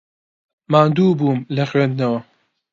ماندوو 0.71 1.17
بووم 1.19 1.39
لە 1.55 1.63
خوێندنەوە. 1.69 2.19